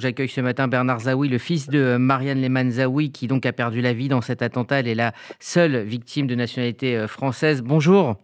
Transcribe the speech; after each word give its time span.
J'accueille 0.00 0.28
ce 0.28 0.40
matin 0.40 0.68
Bernard 0.68 1.00
Zawi, 1.00 1.28
le 1.28 1.38
fils 1.38 1.68
de 1.68 1.96
Marianne 1.96 2.40
Lehmann 2.40 2.70
Zawi, 2.70 3.10
qui 3.10 3.26
donc 3.26 3.44
a 3.44 3.52
perdu 3.52 3.80
la 3.80 3.92
vie 3.92 4.06
dans 4.06 4.20
cet 4.20 4.42
attentat. 4.42 4.78
Elle 4.78 4.86
est 4.86 4.94
la 4.94 5.10
seule 5.40 5.78
victime 5.78 6.28
de 6.28 6.36
nationalité 6.36 6.96
euh, 6.96 7.08
française. 7.08 7.64
Bonjour. 7.64 8.14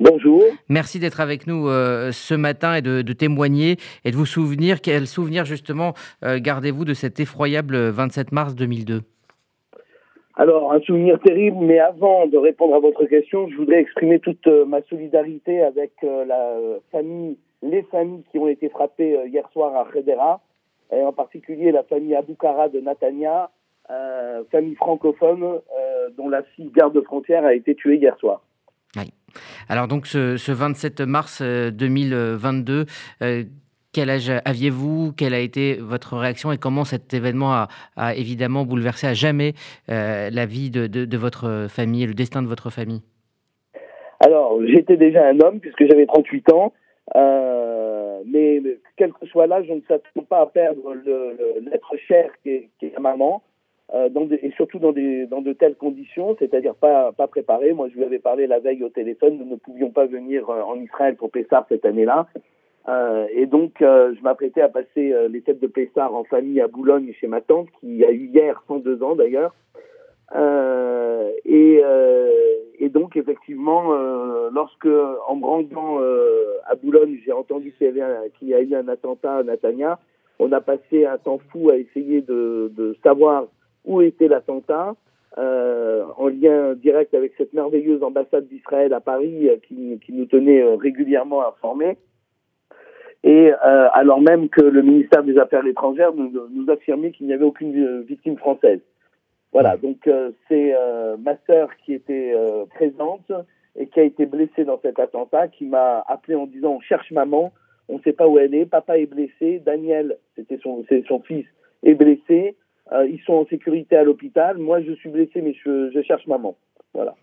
Bonjour. 0.00 0.42
Merci 0.68 0.98
d'être 0.98 1.20
avec 1.20 1.46
nous 1.46 1.68
euh, 1.68 2.10
ce 2.10 2.34
matin 2.34 2.74
et 2.74 2.82
de, 2.82 3.12
témoigner 3.12 3.76
et 4.04 4.10
de 4.10 4.16
vous 4.16 4.26
souvenir. 4.26 4.80
Quel 4.80 5.06
souvenir 5.06 5.44
justement 5.44 5.92
euh, 6.24 6.40
gardez-vous 6.40 6.84
de 6.84 6.94
cet 6.94 7.20
effroyable 7.20 7.76
27 7.76 8.32
mars 8.32 8.56
2002 8.56 9.02
Alors, 10.34 10.72
un 10.72 10.80
souvenir 10.80 11.20
terrible, 11.20 11.58
mais 11.60 11.78
avant 11.78 12.26
de 12.26 12.36
répondre 12.36 12.74
à 12.74 12.80
votre 12.80 13.04
question, 13.04 13.48
je 13.48 13.54
voudrais 13.54 13.78
exprimer 13.78 14.18
toute 14.18 14.48
ma 14.66 14.82
solidarité 14.90 15.62
avec 15.62 15.92
la 16.02 16.56
famille, 16.90 17.36
les 17.62 17.84
familles 17.84 18.24
qui 18.32 18.38
ont 18.40 18.48
été 18.48 18.68
frappées 18.68 19.16
hier 19.28 19.48
soir 19.52 19.76
à 19.76 19.84
Redera 19.84 20.40
et 20.92 21.02
en 21.02 21.12
particulier 21.12 21.72
la 21.72 21.82
famille 21.84 22.14
Aboukara 22.14 22.68
de 22.68 22.80
Natania, 22.80 23.50
euh, 23.90 24.42
famille 24.50 24.74
francophone 24.74 25.42
euh, 25.42 26.10
dont 26.16 26.28
la 26.28 26.42
fille 26.42 26.70
garde 26.74 27.00
frontière 27.04 27.44
a 27.44 27.54
été 27.54 27.74
tuée 27.74 27.96
hier 27.96 28.16
soir. 28.18 28.42
Oui. 28.96 29.12
Alors 29.68 29.88
donc 29.88 30.06
ce, 30.06 30.52
27 30.52 31.00
mars 31.02 31.42
2022, 31.42 32.86
euh, 33.22 33.44
quel 33.92 34.10
âge 34.10 34.30
aviez-vous? 34.44 35.12
Quelle 35.16 35.32
a 35.32 35.40
été 35.40 35.76
votre 35.76 36.16
réaction? 36.16 36.52
Et 36.52 36.58
comment 36.58 36.84
cet 36.84 37.14
événement 37.14 37.66
a, 37.96 38.14
évidemment 38.14 38.64
bouleversé 38.64 39.06
à 39.06 39.14
jamais 39.14 39.54
la 39.88 40.46
vie 40.46 40.70
de, 40.70 40.86
de, 40.86 41.16
votre 41.16 41.66
famille 41.68 42.02
et 42.04 42.06
le 42.06 42.14
destin 42.14 42.42
de 42.42 42.46
votre 42.46 42.70
famille? 42.70 43.00
Alors 44.20 44.60
j'étais 44.66 44.96
déjà 44.96 45.26
un 45.26 45.40
homme 45.40 45.60
puisque 45.60 45.86
j'avais 45.86 46.06
38 46.06 46.52
ans. 46.52 46.72
Euh, 47.16 47.77
mais 48.26 48.60
quel 48.96 49.12
que 49.12 49.26
soit 49.26 49.46
l'âge, 49.46 49.66
je 49.68 49.74
ne 49.74 49.80
s'attend 49.82 50.22
pas 50.22 50.40
à 50.40 50.46
perdre 50.46 50.94
l'être 51.60 51.96
cher 51.96 52.30
qui 52.42 52.50
est, 52.50 52.68
est 52.82 52.98
maman, 52.98 53.42
euh, 53.94 54.08
et 54.42 54.50
surtout 54.50 54.78
dans, 54.78 54.92
de 54.92 55.52
telles 55.54 55.76
conditions, 55.76 56.36
c'est-à-dire 56.38 56.74
pas, 56.74 57.12
pas 57.12 57.26
préparé. 57.26 57.72
Moi, 57.72 57.88
je 57.88 57.94
lui 57.94 58.04
avais 58.04 58.18
parlé 58.18 58.46
la 58.46 58.58
veille 58.58 58.84
au 58.84 58.90
téléphone, 58.90 59.38
nous 59.38 59.46
ne 59.46 59.56
pouvions 59.56 59.90
pas 59.90 60.04
venir 60.04 60.50
euh, 60.50 60.60
en 60.62 60.78
Israël 60.78 61.16
pour 61.16 61.30
Pessar 61.30 61.64
cette 61.68 61.86
année-là. 61.86 62.26
Euh, 62.88 63.26
et 63.32 63.46
donc, 63.46 63.76
je 63.80 64.22
m'apprêtais 64.22 64.60
à 64.60 64.68
passer 64.68 65.14
les 65.28 65.40
fêtes 65.40 65.60
de 65.60 65.66
Pessar 65.66 66.14
en 66.14 66.24
famille 66.24 66.60
à 66.60 66.68
Boulogne 66.68 67.12
chez 67.18 67.26
ma 67.26 67.40
tante, 67.40 67.68
qui 67.80 68.04
a 68.04 68.10
eu 68.10 68.26
hier 68.26 68.62
102 68.66 69.02
ans 69.02 69.14
d'ailleurs. 69.14 69.54
et 71.44 71.82
et 72.80 72.88
donc, 72.88 73.16
effectivement, 73.16 73.92
euh, 73.92 74.50
lorsque, 74.52 74.88
en 75.26 75.36
brandant 75.36 75.98
euh, 76.00 76.54
à 76.66 76.76
Boulogne, 76.76 77.18
j'ai 77.24 77.32
entendu 77.32 77.74
qu'il 77.76 77.96
y, 78.42 78.54
a 78.54 78.60
eu 78.60 78.74
un 78.74 78.88
attentat 78.88 79.38
à 79.38 79.42
Natania, 79.42 79.98
on 80.38 80.52
a 80.52 80.60
passé 80.60 81.04
un 81.04 81.18
temps 81.18 81.40
fou 81.50 81.70
à 81.70 81.76
essayer 81.76 82.20
de, 82.20 82.96
savoir 83.02 83.46
où 83.84 84.00
était 84.00 84.28
l'attentat, 84.28 84.94
euh, 85.38 86.04
en 86.16 86.28
lien 86.28 86.74
direct 86.74 87.14
avec 87.14 87.32
cette 87.36 87.52
merveilleuse 87.52 88.02
ambassade 88.02 88.46
d'Israël 88.46 88.92
à 88.92 89.00
Paris 89.00 89.48
qui, 89.66 89.98
nous 90.10 90.26
tenait 90.26 90.62
régulièrement 90.76 91.46
informés. 91.46 91.96
Et 93.24 93.50
alors 93.50 94.20
même 94.20 94.48
que 94.48 94.62
le 94.62 94.82
ministère 94.82 95.24
des 95.24 95.38
Affaires 95.38 95.66
étrangères 95.66 96.12
nous 96.14 96.70
affirmait 96.70 97.10
qu'il 97.10 97.26
n'y 97.26 97.32
avait 97.32 97.44
aucune 97.44 98.02
victime 98.02 98.36
française. 98.36 98.80
Voilà, 99.60 99.76
donc 99.76 100.06
euh, 100.06 100.30
c'est 100.46 100.72
euh, 100.72 101.16
ma 101.16 101.34
sœur 101.48 101.68
qui 101.84 101.92
était 101.92 102.32
euh, 102.32 102.64
présente 102.66 103.32
et 103.74 103.88
qui 103.88 103.98
a 103.98 104.04
été 104.04 104.24
blessée 104.24 104.64
dans 104.64 104.78
cet 104.80 105.00
attentat, 105.00 105.48
qui 105.48 105.64
m'a 105.64 106.04
appelé 106.06 106.36
en 106.36 106.46
disant 106.46 106.74
on 106.74 106.80
cherche 106.80 107.10
maman, 107.10 107.52
on 107.88 107.96
ne 107.98 108.02
sait 108.02 108.12
pas 108.12 108.28
où 108.28 108.38
elle 108.38 108.54
est, 108.54 108.66
papa 108.66 108.98
est 108.98 109.06
blessé, 109.06 109.60
Daniel, 109.66 110.16
c'était 110.36 110.60
son, 110.62 110.84
son 111.08 111.20
fils, 111.22 111.44
est 111.82 111.94
blessé, 111.94 112.54
ils 112.92 113.20
sont 113.26 113.32
en 113.32 113.46
sécurité 113.46 113.96
à 113.96 114.04
l'hôpital, 114.04 114.58
moi 114.58 114.80
je 114.80 114.92
suis 114.92 115.10
blessé 115.10 115.42
mais 115.42 115.54
je, 115.64 115.90
je 115.92 116.02
cherche 116.02 116.28
maman. 116.28 116.56
Voilà. 116.94 117.16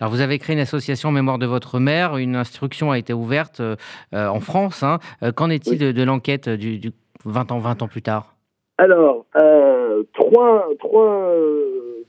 Alors 0.00 0.12
vous 0.12 0.20
avez 0.20 0.38
créé 0.38 0.54
une 0.54 0.60
association 0.60 1.08
en 1.08 1.12
mémoire 1.12 1.38
de 1.38 1.46
votre 1.46 1.80
mère, 1.80 2.18
une 2.18 2.36
instruction 2.36 2.90
a 2.90 2.98
été 2.98 3.14
ouverte 3.14 3.62
en 4.12 4.40
France. 4.40 4.82
Hein. 4.82 4.98
Qu'en 5.34 5.48
est-il 5.48 5.78
de, 5.78 6.02
l'enquête 6.02 6.50
du, 6.50 6.78
du 6.78 6.90
20 7.24 7.52
ans 7.52 7.58
20 7.58 7.80
ans 7.80 7.88
plus 7.88 8.02
tard? 8.02 8.34
Alors, 8.76 9.24
euh, 9.36 9.53
trois, 10.12 10.68
trois, 10.78 11.34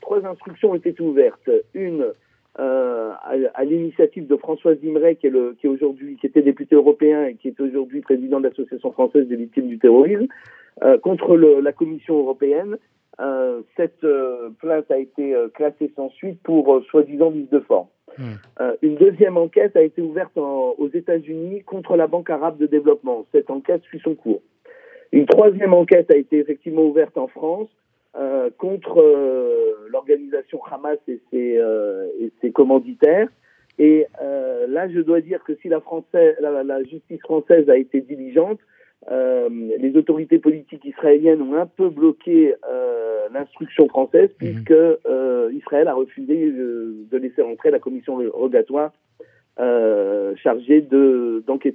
trois 0.01 0.25
instructions 0.25 0.71
ont 0.71 0.75
été 0.75 0.99
ouvertes. 1.01 1.49
Une 1.73 2.13
euh, 2.57 3.11
à, 3.53 3.65
l'initiative 3.65 4.27
de 4.27 4.37
Françoise 4.37 4.79
Dimray, 4.79 5.17
qui 5.17 5.27
est, 5.27 5.29
le, 5.29 5.57
qui 5.59 5.67
est 5.67 5.69
aujourd'hui, 5.69 6.15
qui 6.15 6.27
était 6.27 6.41
député 6.41 6.75
européen 6.75 7.25
et 7.25 7.35
qui 7.35 7.49
est 7.49 7.59
aujourd'hui 7.59 7.99
président 7.99 8.39
de 8.39 8.47
l'Association 8.47 8.93
française 8.93 9.27
des 9.27 9.35
victimes 9.35 9.67
du 9.67 9.77
terrorisme, 9.77 10.27
euh, 10.81 10.97
contre 10.97 11.35
le, 11.35 11.59
la 11.59 11.73
Commission 11.73 12.17
européenne. 12.17 12.77
Euh, 13.19 13.61
cette 13.75 14.05
plainte 14.59 14.89
a 14.89 14.97
été 14.97 15.35
classée 15.53 15.91
sans 15.97 16.09
suite 16.11 16.41
pour 16.43 16.81
soi-disant 16.89 17.31
vice 17.31 17.49
de 17.49 17.59
forme. 17.59 17.87
Hmm. 18.17 18.35
une 18.81 18.95
deuxième 18.95 19.35
enquête 19.35 19.75
a 19.75 19.81
été 19.81 20.01
ouverte 20.01 20.37
aux 20.37 20.89
États-Unis 20.93 21.63
contre 21.63 21.97
la 21.97 22.07
Banque 22.07 22.29
arabe 22.29 22.57
de 22.57 22.65
développement. 22.65 23.25
Cette 23.33 23.49
enquête 23.49 23.83
suit 23.83 23.99
son 24.01 24.15
cours. 24.15 24.41
Une 25.11 25.25
troisième 25.25 25.73
enquête 25.73 26.11
a 26.11 26.17
été 26.17 26.39
effectivement 26.39 26.83
ouverte 26.83 27.17
en 27.17 27.27
France 27.27 27.69
euh, 28.17 28.49
contre 28.57 29.01
euh, 29.01 29.87
l'organisation 29.89 30.61
Hamas 30.71 30.97
et 31.09 31.19
ses, 31.31 31.57
euh, 31.57 32.07
et 32.17 32.31
ses 32.39 32.51
commanditaires. 32.51 33.27
Et 33.77 34.05
là, 34.69 34.87
je 34.87 35.01
dois 35.01 35.19
dire 35.19 35.43
que 35.43 35.53
si 35.55 35.67
la, 35.67 35.81
française, 35.81 36.37
la, 36.39 36.63
la 36.63 36.81
justice 36.83 37.19
française 37.19 37.69
a 37.69 37.75
été 37.75 37.99
diligente, 37.99 38.59
les 39.11 39.91
autorités 39.97 40.39
politiques 40.39 40.85
israéliennes 40.85 41.41
ont 41.41 41.55
un 41.55 41.65
peu 41.65 41.89
bloqué 41.89 42.55
l'instruction 43.33 43.89
française 43.89 44.29
mhm. 44.29 44.37
puisque 44.37 44.73
Israël 45.51 45.89
a 45.89 45.93
refusé 45.93 46.53
de 46.53 47.17
laisser 47.17 47.41
entrer 47.41 47.69
la 47.69 47.79
commission 47.79 48.15
rogatoire 48.31 48.93
chargée 50.37 50.79
d'enquêter. 51.45 51.73